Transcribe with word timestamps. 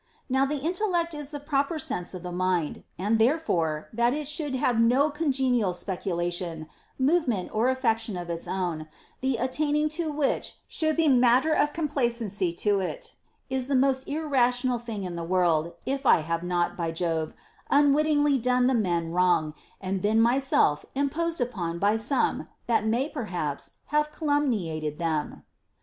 Now 0.27 0.47
the 0.47 0.55
in 0.57 0.73
tellect 0.73 1.13
is 1.13 1.29
the 1.29 1.39
proper 1.39 1.77
sense 1.77 2.15
of 2.15 2.23
the 2.23 2.31
mind; 2.31 2.83
and 2.97 3.19
therefore 3.19 3.89
180 3.91 3.93
PLEASURE 3.93 3.93
NOT 3.93 4.09
ATTAINABLE 4.09 4.15
that 4.15 4.19
it 4.19 4.27
should 4.27 4.67
have 4.67 4.81
no 5.03 5.09
congenial 5.11 5.73
speculation, 5.75 6.67
movement, 6.97 7.51
or 7.53 7.69
affection 7.69 8.17
of 8.17 8.27
its 8.27 8.47
own, 8.47 8.87
the 9.19 9.37
attaining 9.37 9.89
to 9.89 10.11
which 10.11 10.57
should 10.67 10.97
be 10.97 11.07
matter 11.07 11.53
of 11.53 11.71
complacency 11.71 12.51
to 12.51 12.79
it, 12.79 13.13
is 13.47 13.67
the 13.67 13.75
most 13.75 14.07
irrational 14.07 14.79
thing 14.79 15.03
in 15.03 15.15
the 15.15 15.23
world, 15.23 15.75
if 15.85 16.03
I 16.07 16.21
have 16.21 16.41
not, 16.41 16.75
by 16.75 16.89
Jove, 16.89 17.35
unwittingly 17.69 18.39
done 18.39 18.65
the 18.65 18.73
men 18.73 19.11
wrong, 19.11 19.53
and 19.79 20.01
been 20.01 20.19
myself 20.19 20.83
imposed 20.95 21.39
upon 21.39 21.77
by 21.77 21.97
some 21.97 22.47
that 22.65 22.87
may 22.87 23.07
perhaps 23.07 23.73
have 23.93 24.11
calumniated 24.11 24.97
them. 24.97 25.43